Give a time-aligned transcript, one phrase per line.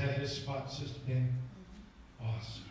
[0.00, 1.32] that his spot, Sister Dan?
[2.22, 2.64] Awesome.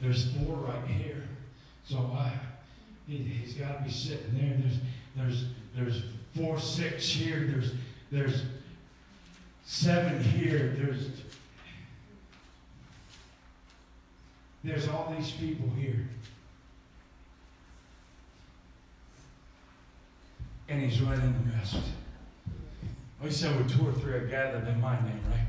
[0.00, 1.22] There's four right here.
[1.88, 2.32] So I,
[3.08, 4.56] he, he's got to be sitting there.
[4.58, 4.80] There's,
[5.16, 6.02] there's, there's
[6.36, 7.48] four, six here.
[7.50, 7.72] There's,
[8.10, 8.42] there's
[9.64, 10.76] seven here.
[10.78, 11.08] There's,
[14.64, 16.08] there's all these people here.
[20.68, 21.76] And he's right in the midst.
[23.22, 25.46] We said with two or three are gathered in my name, right?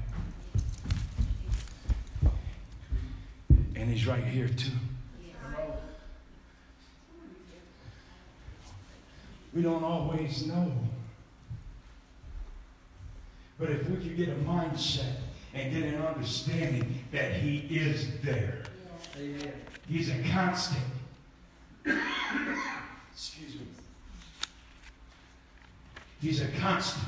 [3.87, 4.69] And he's right here too.
[9.55, 10.73] We don't always know.
[13.57, 15.13] But if we could get a mindset
[15.53, 18.63] and get an understanding that he is there.
[19.87, 20.83] He's a constant.
[23.13, 23.67] Excuse me.
[26.21, 27.07] He's a constant.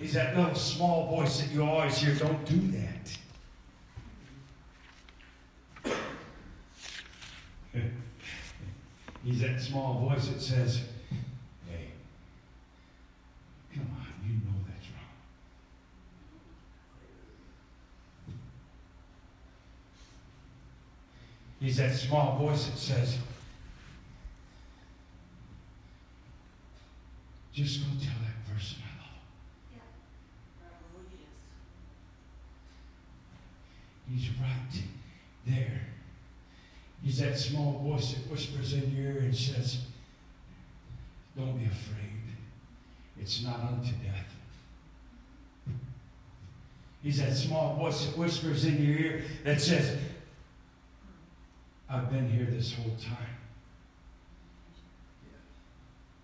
[0.00, 3.16] He's that little small voice that you always hear, don't do that.
[9.28, 10.80] He's that small voice that says,
[11.68, 11.88] hey,
[13.74, 15.12] come on, you know that's wrong.
[21.60, 23.18] He's that small voice that says,
[27.52, 29.10] just go tell that person I love
[34.08, 34.16] him.
[34.16, 34.72] He's right
[35.46, 35.82] there.
[37.02, 39.78] He's that small voice that whispers in your ear says,
[41.36, 41.96] Don't be afraid.
[43.20, 44.34] It's not unto death.
[47.02, 49.98] He's that small voice that whispers in your ear that says,
[51.88, 53.36] I've been here this whole time.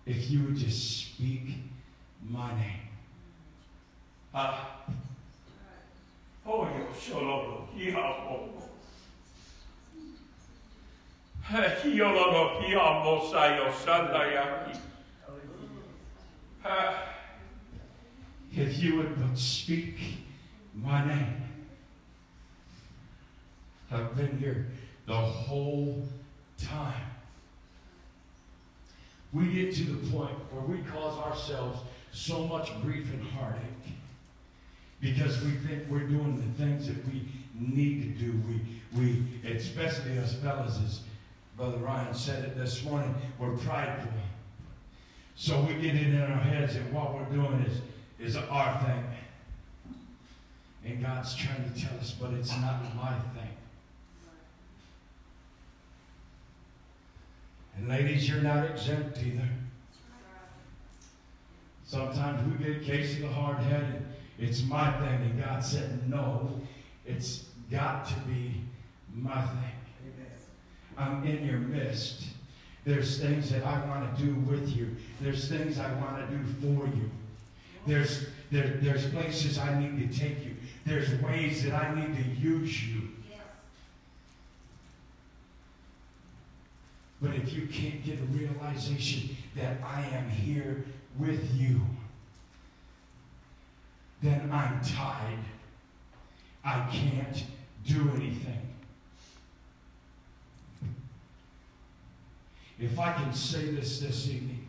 [0.05, 1.55] If you would just speak
[2.29, 2.79] my name.
[4.33, 4.81] Ah.
[6.45, 7.67] Oh, you shalom.
[18.51, 19.95] If you would but speak
[20.73, 21.43] my name,
[23.91, 24.65] I've been here
[25.05, 26.07] the whole
[26.57, 27.11] time.
[29.31, 31.79] We get to the point where we cause ourselves
[32.11, 33.61] so much grief and heartache
[34.99, 38.41] because we think we're doing the things that we need to do.
[38.47, 38.61] We,
[38.99, 41.01] we, especially us fellas, as
[41.57, 44.11] Brother Ryan said it this morning, we're prideful.
[45.35, 47.81] So we get it in our heads that what we're doing is,
[48.19, 49.03] is our thing.
[50.85, 53.49] And God's trying to tell us, but it's not my thing.
[57.77, 59.49] And ladies, you're not exempt either.
[61.85, 64.03] Sometimes we get Casey the hard headed.
[64.39, 65.31] It's my thing.
[65.31, 66.49] And God said, no,
[67.05, 68.61] it's got to be
[69.13, 69.74] my thing.
[70.97, 72.23] I'm in your midst.
[72.85, 74.95] There's things that I want to do with you.
[75.19, 77.09] There's things I want to do for you.
[77.87, 80.55] There's, there, there's places I need to take you.
[80.85, 83.09] There's ways that I need to use you.
[87.21, 90.85] But if you can't get a realization that I am here
[91.17, 91.81] with you,
[94.21, 95.39] then I'm tied.
[96.63, 97.43] I can't
[97.85, 98.61] do anything.
[102.85, 104.67] If I can say this this evening,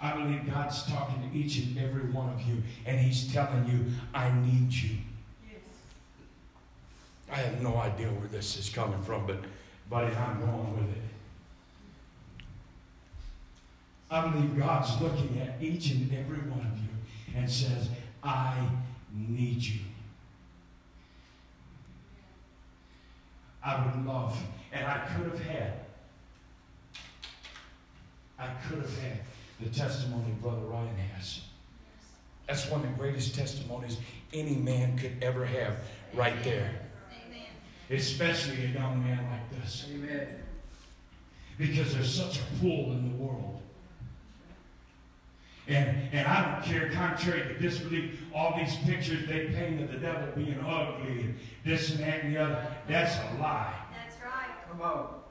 [0.00, 3.86] I believe God's talking to each and every one of you, and He's telling you,
[4.12, 4.96] I need you.
[5.48, 5.60] Yes.
[7.30, 9.38] I have no idea where this is coming from, but,
[9.88, 11.02] buddy, I'm going with it.
[14.10, 16.88] I believe God's looking at each and every one of you
[17.36, 17.88] and says,
[18.22, 18.66] I
[19.12, 19.80] need you.
[23.64, 24.36] I would love,
[24.72, 25.83] and I could have had,
[28.38, 29.20] I could have had
[29.60, 31.40] the testimony Brother Ryan has.
[32.46, 33.98] That's one of the greatest testimonies
[34.32, 35.76] any man could ever have
[36.12, 36.80] right there.
[37.26, 37.46] Amen.
[37.90, 39.86] Especially a young man like this.
[39.94, 40.28] Amen.
[41.56, 43.62] Because there's such a pull in the world.
[45.66, 49.98] And, and I don't care, contrary to disbelief, all these pictures they paint of the
[49.98, 53.72] devil being ugly and this and that and the other, that's a lie.
[53.90, 54.68] That's right.
[54.68, 55.23] Come on.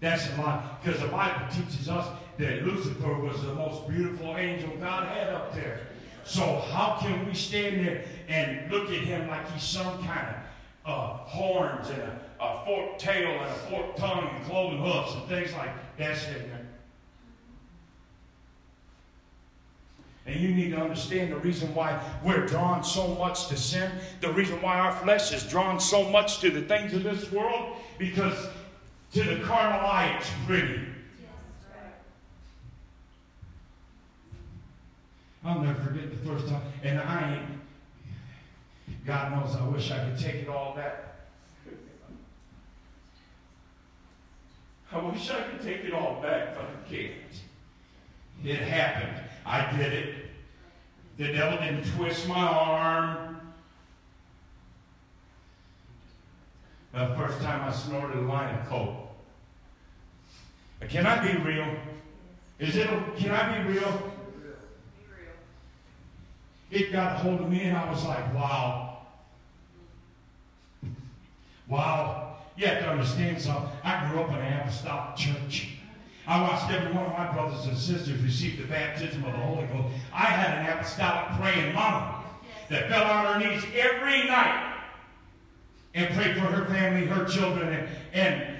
[0.00, 0.62] That's a lie.
[0.82, 2.06] Because the Bible teaches us
[2.38, 5.80] that Lucifer was the most beautiful angel God had up there.
[6.24, 10.90] So how can we stand there and look at him like he's some kind of
[10.90, 15.26] uh, horns and a, a forked tail and a forked tongue and cloven hoofs and
[15.28, 15.98] things like that?
[15.98, 16.66] That's there.
[20.26, 24.32] And you need to understand the reason why we're drawn so much to sin, the
[24.32, 28.48] reason why our flesh is drawn so much to the things of this world, because
[29.12, 30.80] to the carnal eye pretty.
[35.44, 37.60] I'll never forget the first time, and I ain't,
[39.06, 41.04] God knows I wish I could take it all back.
[44.92, 47.12] I wish I could take it all back, but I can't.
[48.44, 49.24] It happened.
[49.44, 50.14] I did it.
[51.18, 53.25] The devil didn't twist my arm.
[56.96, 58.94] The first time I snorted a line of coke.
[60.88, 61.76] Can I be real?
[62.58, 62.88] Is it?
[63.18, 64.12] Can I be real?
[66.70, 69.00] It got a hold of me, and I was like, "Wow,
[71.68, 73.68] wow." You have to understand something.
[73.84, 75.76] I grew up in an apostolic church.
[76.26, 79.66] I watched every one of my brothers and sisters receive the baptism of the Holy
[79.66, 79.94] Ghost.
[80.14, 82.24] I had an apostolic praying mama
[82.70, 84.75] that fell on her knees every night
[85.96, 88.56] and prayed for her family, her children, and, and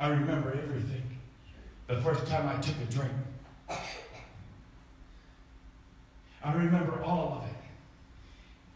[0.00, 1.04] I remember everything.
[1.86, 3.12] The first time I took a drink.
[6.42, 7.56] I remember all of it.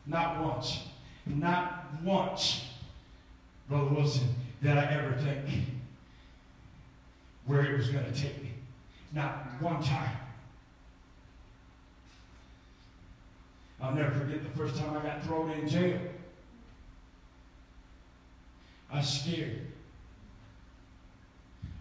[0.06, 0.84] Not once.
[1.26, 2.64] Not once,
[3.68, 4.28] Brother Wilson,
[4.62, 5.64] did I ever think
[7.46, 8.52] where it was going to take me.
[9.12, 10.19] Not one time.
[13.82, 15.98] I'll never forget the first time I got thrown in jail.
[18.92, 19.66] I was scared.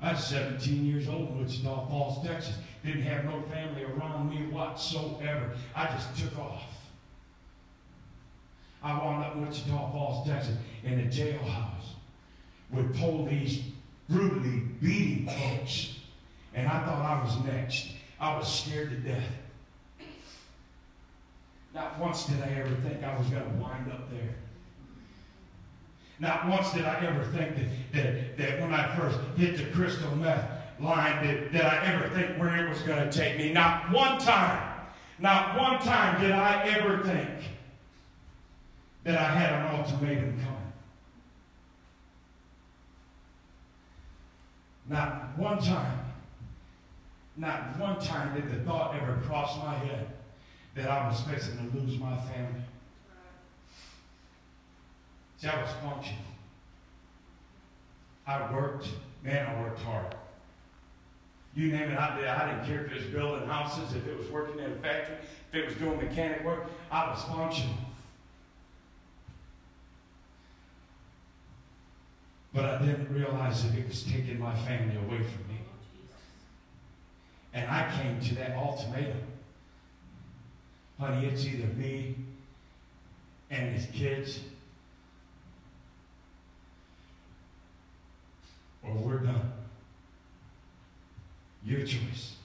[0.01, 2.55] I was 17 years old in Wichita Falls, Texas.
[2.85, 5.51] Didn't have no family around me whatsoever.
[5.75, 6.63] I just took off.
[8.81, 11.95] I wound up in Wichita Falls, Texas, in a jailhouse
[12.71, 13.61] with police
[14.07, 15.95] brutally beating folks.
[16.53, 17.89] And I thought I was next.
[18.19, 19.23] I was scared to death.
[21.73, 24.35] Not once did I ever think I was going to wind up there.
[26.19, 30.13] Not once did I ever think that, that, that when I first hit the crystal
[30.15, 30.49] meth
[30.79, 33.53] line, that, that I ever think where it was going to take me.
[33.53, 34.81] Not one time,
[35.19, 37.29] not one time did I ever think
[39.03, 40.55] that I had an ultimatum coming.
[44.89, 45.99] Not one time,
[47.37, 50.07] not one time did the thought ever cross my head
[50.79, 52.61] that I was fixing to lose my family.
[55.37, 56.19] See, I was functioning.
[58.25, 58.87] I worked,
[59.23, 60.15] man, I worked hard.
[61.55, 62.27] You name it, I did.
[62.27, 65.15] I didn't care if it was building houses, if it was working in a factory,
[65.51, 66.67] if it was doing mechanic work.
[66.91, 67.77] I was functioning.
[72.53, 75.59] But I didn't realize that it was taking my family away from me.
[77.53, 79.21] And I came to that ultimatum.
[80.99, 82.13] Honey, it's either me
[83.49, 84.41] and his kids,
[88.83, 89.53] or we're done.
[91.63, 92.35] Your choice.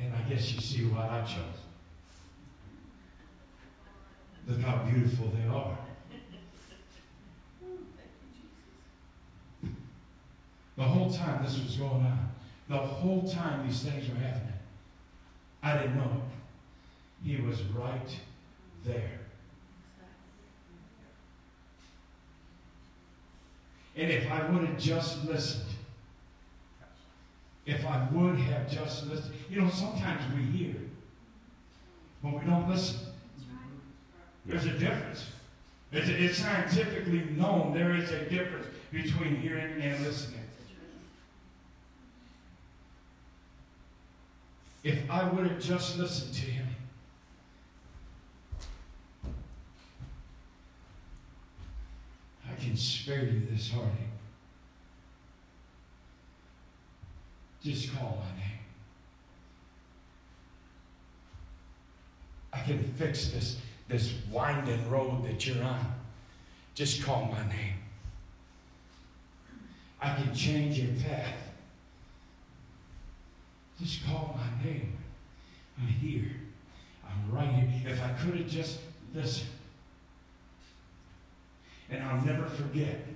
[0.00, 1.42] And I guess you see why I chose.
[4.46, 5.76] Look how beautiful they are.
[10.76, 12.30] The whole time this was going on,
[12.68, 14.52] the whole time these things were happening,
[15.62, 16.04] I didn't know
[17.24, 17.26] it.
[17.26, 18.16] He was right
[18.84, 19.20] there.
[23.96, 25.64] And if I would have just listened,
[27.64, 30.74] if I would have just listened, you know, sometimes we hear,
[32.22, 32.98] but we don't listen.
[34.44, 35.26] There's a difference.
[35.90, 40.45] It's, it's scientifically known there is a difference between hearing and listening.
[44.86, 46.68] If I would have just listened to him,
[52.48, 53.90] I can spare you this heartache.
[57.64, 58.58] Just call my name.
[62.52, 65.94] I can fix this this winding road that you're on,
[66.76, 67.74] just call my name.
[70.00, 71.45] I can change your path.
[73.80, 74.96] Just call my name.
[75.78, 76.32] I'm here.
[77.06, 77.92] I'm right here.
[77.92, 78.80] If I could have just
[79.14, 79.50] listened.
[81.90, 83.06] And I'll never forget,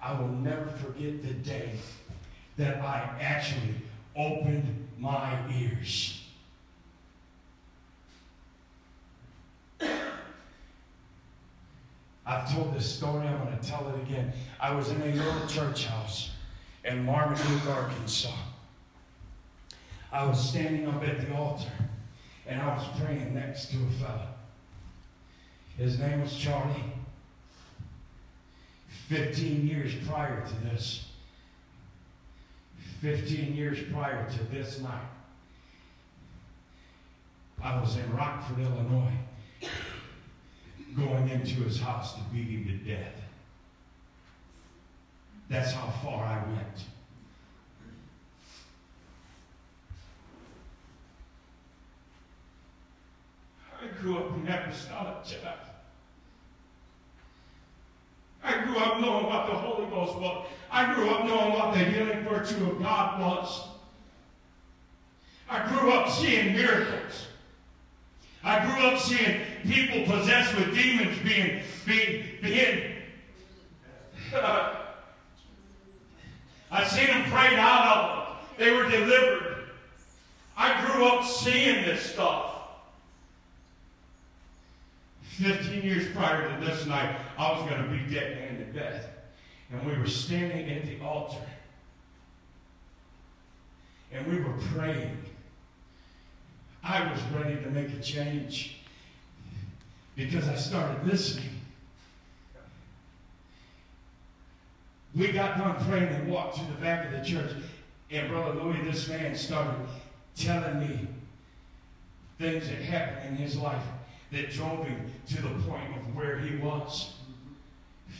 [0.00, 1.72] I will never forget the day
[2.56, 3.74] that I actually
[4.14, 6.22] opened my ears
[12.24, 14.32] I've told this story, I'm going to tell it again.
[14.60, 16.30] I was in a little church house
[16.84, 18.30] in Marmaduke, Arkansas.
[20.12, 21.72] I was standing up at the altar
[22.46, 24.28] and I was praying next to a fella.
[25.78, 26.84] His name was Charlie.
[29.08, 31.08] 15 years prior to this,
[33.00, 35.00] 15 years prior to this night,
[37.62, 39.12] I was in Rockford, Illinois,
[40.96, 43.14] going into his house to beat him to death.
[45.48, 46.84] That's how far I went.
[54.48, 55.40] Up apostolic church.
[58.42, 60.46] I grew up knowing what the Holy Ghost was.
[60.70, 63.68] I grew up knowing what the healing virtue of God was.
[65.48, 67.28] I grew up seeing miracles.
[68.42, 72.96] I grew up seeing people possessed with demons being, being, being
[76.72, 78.36] I seen them prayed out of them.
[78.58, 79.68] They were delivered.
[80.56, 82.51] I grew up seeing this stuff.
[85.42, 89.08] 15 years prior to this night, I was going to be dead man to death.
[89.72, 91.42] And we were standing at the altar.
[94.12, 95.18] And we were praying.
[96.84, 98.76] I was ready to make a change
[100.14, 101.48] because I started listening.
[105.14, 107.50] We got done praying and walked to the back of the church.
[108.10, 109.74] And Brother Louis, this man started
[110.36, 111.08] telling me
[112.38, 113.82] things that happened in his life
[114.32, 117.14] that drove him to the point of where he was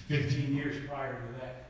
[0.09, 1.65] 15 years prior to that.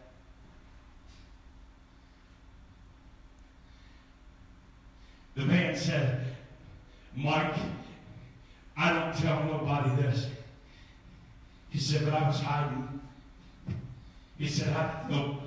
[5.37, 6.27] The man said,
[7.17, 7.55] Mike,
[8.77, 10.29] I don't tell nobody this.
[11.71, 13.01] He said, but I was hiding.
[14.39, 15.39] He said, I know.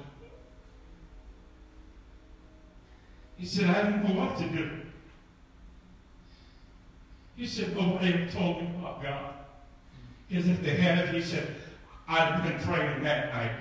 [3.37, 4.84] He said, I didn't know what to do.
[7.35, 9.33] He said, nobody told me about God.
[10.29, 11.55] Because if they had, he said,
[12.07, 13.51] I'd been praying that night.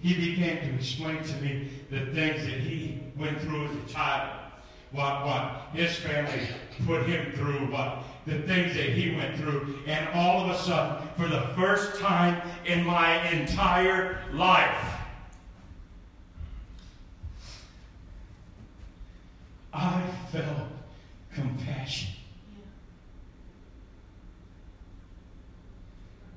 [0.00, 4.30] He began to explain to me the things that he went through as a child,
[4.92, 6.48] what, what his family
[6.86, 9.78] put him through, what the things that he went through.
[9.86, 14.86] And all of a sudden, for the first time in my entire life,
[19.72, 20.68] I felt
[21.34, 22.10] compassion.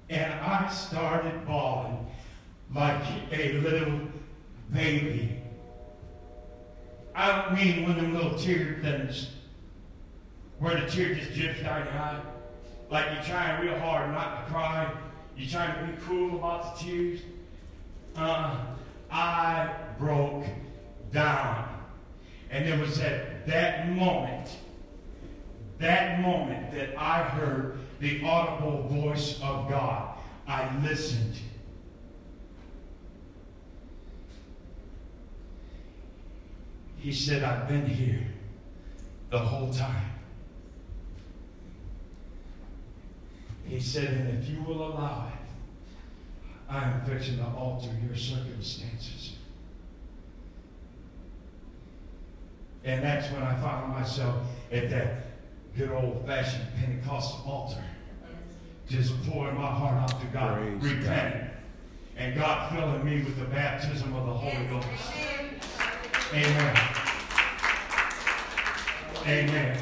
[0.10, 2.06] And I started bawling
[2.74, 4.00] like a little
[4.72, 5.42] baby.
[7.16, 9.30] I don't mean one of them little tear things
[10.60, 12.22] where the tear just drips down your eye.
[12.90, 14.92] Like you're trying real hard not to cry.
[15.36, 17.22] You're trying to be cool about the tears.
[18.16, 18.58] Uh,
[19.12, 20.46] I broke
[21.12, 21.70] down.
[22.52, 24.50] And it was at that moment,
[25.80, 30.18] that moment that I heard the audible voice of God.
[30.48, 31.36] I listened.
[36.98, 38.26] He said, I've been here
[39.30, 40.12] the whole time.
[43.66, 49.33] He said, and if you will allow it, I am fixing to alter your circumstances.
[52.86, 54.36] And that's when I found myself
[54.72, 55.26] at that
[55.78, 57.84] good old fashioned Pentecostal altar.
[58.90, 61.42] Just pouring my heart out to God, Praise repenting.
[61.42, 61.50] God.
[62.18, 64.88] And God filling me with the baptism of the Holy Ghost.
[66.34, 66.78] Amen.
[69.26, 69.78] Amen.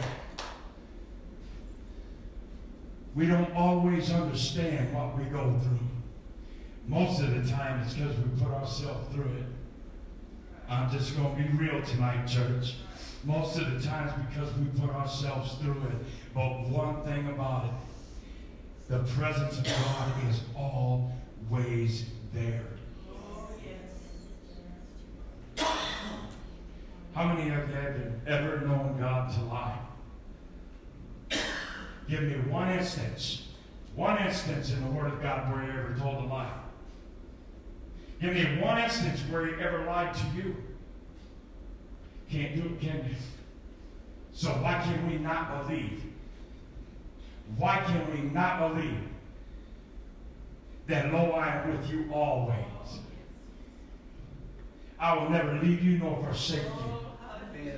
[3.15, 5.79] We don't always understand what we go through.
[6.87, 9.45] Most of the time, it's because we put ourselves through it.
[10.69, 12.75] I'm just going to be real tonight, church.
[13.23, 16.05] Most of the times because we put ourselves through it.
[16.33, 17.71] But one thing about it,
[18.89, 22.63] the presence of God is always there.
[27.13, 29.77] How many of you have ever known God to lie?
[32.09, 33.49] Give me one instance,
[33.95, 36.51] one instance in the Word of God where He ever told a lie.
[38.19, 40.55] Give me one instance where He ever lied to you.
[42.31, 43.15] Can't do it, can you?
[44.31, 46.01] So why can we not believe?
[47.57, 48.99] Why can we not believe
[50.87, 52.55] that, lo, I am with you always?
[54.97, 57.71] I will never leave you nor forsake you.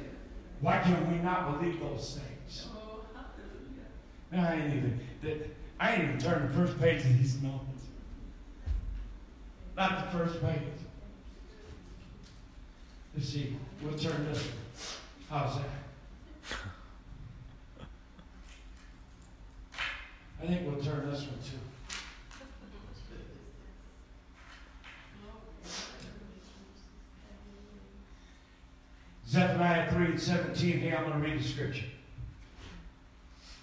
[0.62, 2.67] Why can we not believe those things?
[4.31, 5.00] I ain't even,
[5.79, 7.62] I ain't even turned the first page of these novels.
[9.75, 10.82] Not the first page.
[13.15, 14.43] Let's see, we'll turn this.
[15.29, 15.39] One.
[15.39, 15.65] How's that?
[20.41, 21.58] I think we'll turn this one too.
[29.27, 30.79] Zephaniah 3 and 17.
[30.79, 31.86] Hey, I'm going to read the scripture.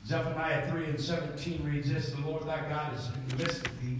[0.04, 3.80] Zephaniah 3 and 17 reads this The Lord thy God is in the midst of
[3.80, 3.99] thee.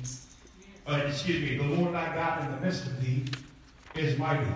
[0.89, 3.25] Uh, excuse me, the Lord thy God in the midst of thee
[3.95, 4.51] is mighty.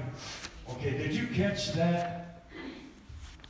[0.70, 2.44] Okay, did you catch that?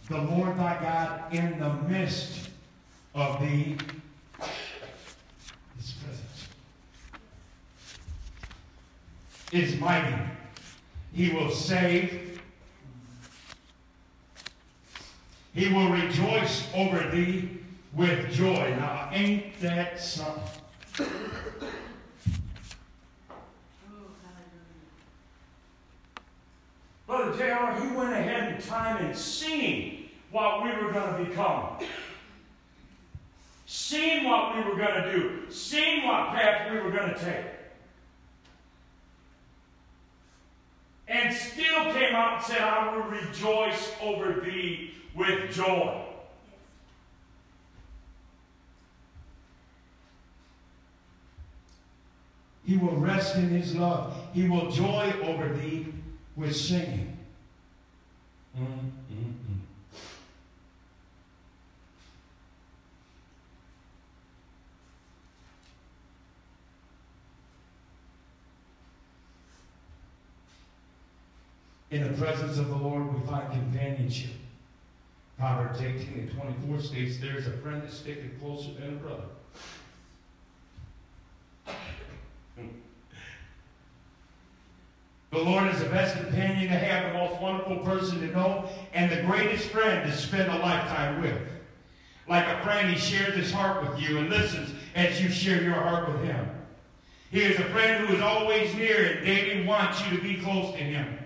[0.08, 2.50] The Lord thy God in the midst
[3.14, 3.76] of thee
[5.76, 6.48] his presence
[9.52, 10.16] is mighty.
[11.12, 12.42] He will save.
[15.54, 17.48] He will rejoice over thee
[17.94, 18.74] with joy.
[18.76, 20.42] Now, ain't that something?
[27.24, 31.78] Brother JR, he went ahead in time and seen what we were going to become.
[33.66, 35.50] Seeing what we were going to do.
[35.50, 37.46] Seeing what path we were going to take.
[41.08, 46.02] And still came out and said, I will rejoice over thee with joy.
[52.64, 54.14] He will rest in his love.
[54.32, 55.92] He will joy over thee
[56.36, 57.13] with singing.
[58.56, 59.60] Mm, mm, mm.
[71.90, 74.30] In the presence of the Lord, we find companionship.
[75.38, 79.24] Proverbs 18 and 24 states, There's a friend that's sticking closer than a brother.
[85.34, 89.10] The Lord is the best companion to have, the most wonderful person to know, and
[89.10, 91.40] the greatest friend to spend a lifetime with.
[92.28, 95.74] Like a friend, he shares his heart with you and listens as you share your
[95.74, 96.48] heart with him.
[97.32, 100.70] He is a friend who is always near and daily wants you to be close
[100.70, 101.18] to him.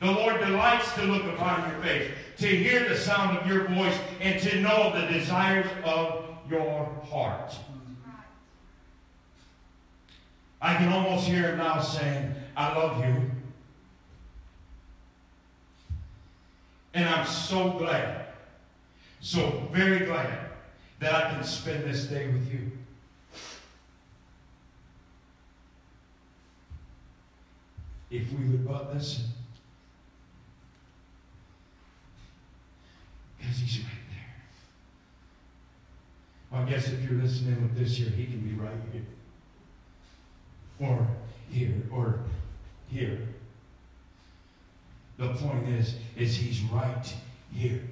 [0.00, 3.98] The Lord delights to look upon your face, to hear the sound of your voice,
[4.20, 7.54] and to know the desires of your heart.
[10.60, 13.30] I can almost hear him now saying, I love you.
[16.92, 18.26] And I'm so glad,
[19.20, 20.50] so very glad
[20.98, 22.72] that I can spend this day with you.
[28.10, 29.24] If we would but listen.
[33.38, 34.34] Because he's right there.
[36.50, 39.02] Well, I guess if you're listening with this here, he can be right here.
[40.80, 41.06] Or
[41.50, 42.18] here, or
[42.92, 43.18] here.
[45.18, 47.14] The point is, is he's right
[47.52, 47.82] here.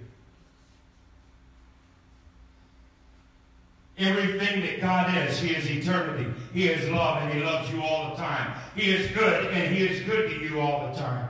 [3.98, 6.30] Everything that God is, He is eternity.
[6.54, 8.54] He is love, and He loves you all the time.
[8.76, 11.28] He is good, and He is good to you all the time.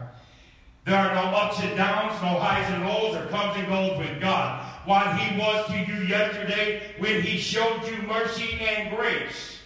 [0.84, 4.20] There are no ups and downs, no highs and lows, or comes and goes with
[4.20, 4.66] God.
[4.84, 9.58] What He was to you yesterday when He showed you mercy and grace,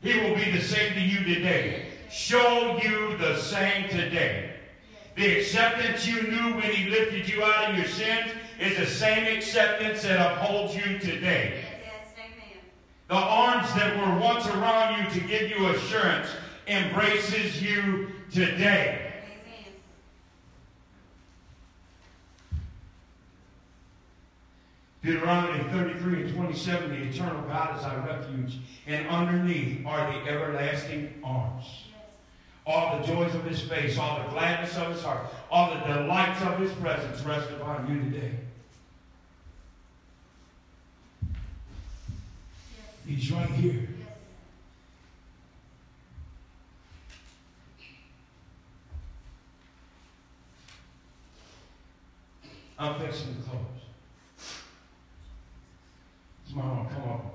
[0.00, 4.50] He will be the same to you today show you the same today.
[5.16, 9.36] The acceptance you knew when he lifted you out of your sins is the same
[9.36, 11.64] acceptance that upholds you today.
[13.08, 16.28] The arms that were once around you to give you assurance
[16.66, 19.06] embraces you today.
[25.02, 31.14] Deuteronomy 33 and 27, the eternal God is our refuge, and underneath are the everlasting
[31.24, 31.89] arms
[32.66, 36.42] all the joys of his face, all the gladness of his heart, all the delights
[36.42, 38.32] of his presence rest upon you today.
[43.06, 43.88] He's right here.
[52.78, 53.60] I'm fixing to close.
[56.54, 57.30] Mama, come on.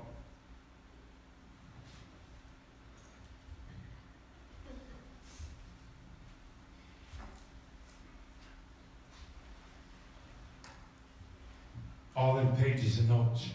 [12.16, 13.48] all them pages of notes.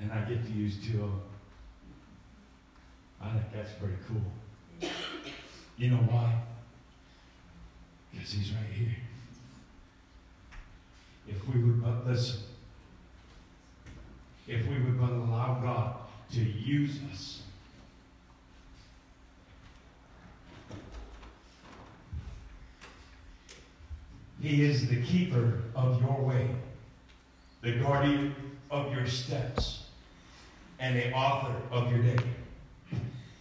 [0.00, 1.22] And I get to use two of them.
[3.20, 4.90] I think that's pretty cool.
[5.76, 6.42] You know why?
[8.12, 8.96] Because he's right here.
[11.26, 12.40] If we would but listen,
[14.46, 15.96] if we would but allow God
[16.32, 17.42] to use us.
[24.40, 26.50] He is the keeper of your way,
[27.64, 28.34] the guardian
[28.70, 29.84] of your steps,
[30.78, 32.22] and the author of your day.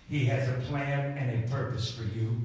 [0.09, 2.37] He has a plan and a purpose for you,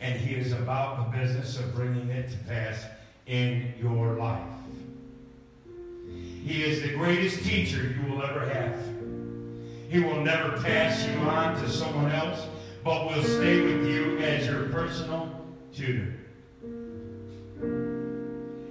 [0.00, 2.86] and He is about the business of bringing it to pass
[3.26, 4.40] in your life.
[6.06, 8.80] He is the greatest teacher you will ever have.
[9.90, 12.46] He will never pass you on to someone else,
[12.82, 16.14] but will stay with you as your personal tutor.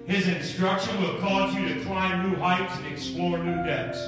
[0.07, 4.01] His instruction will cause you to climb new heights and explore new depths.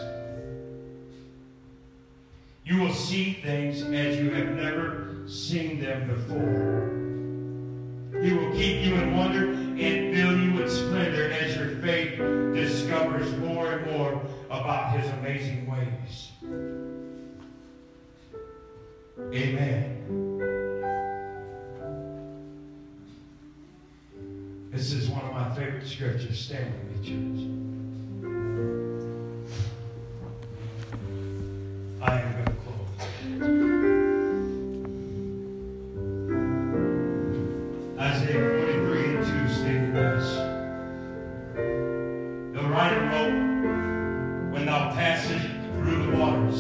[2.64, 6.96] You will see things as you have never seen them before.
[8.24, 12.18] He will keep you in wonder and fill you with splendor as your faith
[12.54, 16.32] discovers more and more about his amazing ways.
[19.34, 19.99] Amen.
[25.60, 26.40] Favorite scriptures.
[26.40, 27.40] Stand with me, church.
[32.02, 32.88] I am going to close.
[38.00, 38.48] Isaiah
[38.88, 40.26] 43 and 2 stated this.
[42.56, 43.38] The writer wrote,
[44.54, 45.46] When thou passest
[45.76, 46.60] through the waters,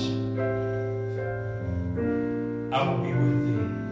[2.73, 3.88] I will be with thee.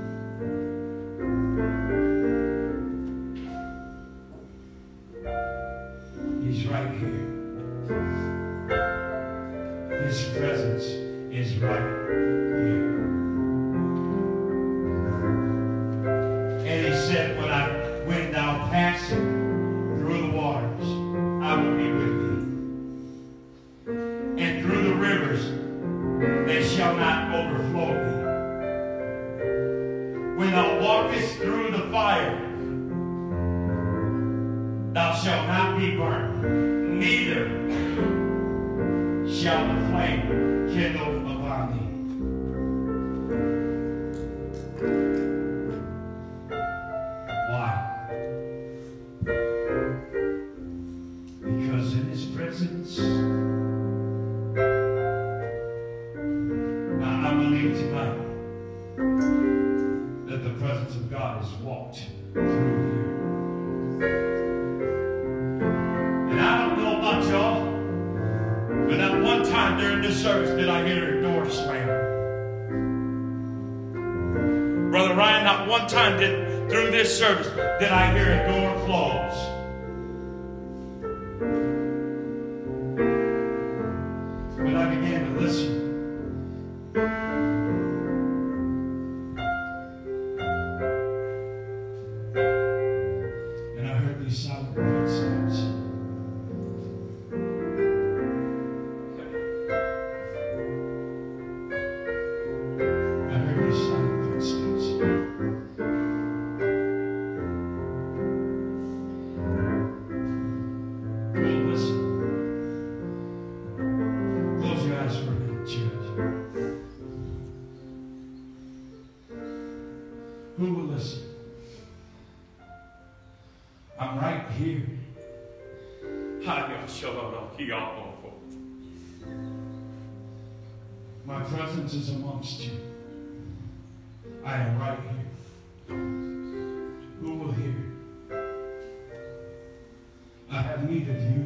[140.58, 141.44] I have need of you.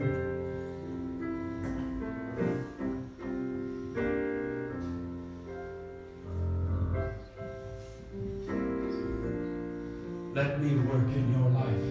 [10.33, 11.89] Let me work in your life.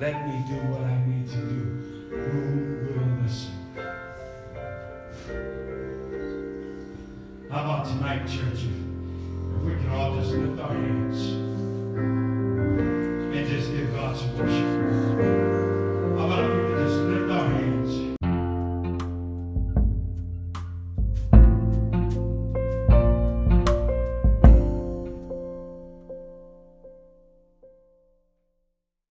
[0.00, 1.60] Let me do what I need to do.
[2.08, 2.38] Who
[2.86, 3.54] will listen?
[7.50, 8.64] How about tonight, church?
[8.64, 11.51] If, we can all just lift our hands.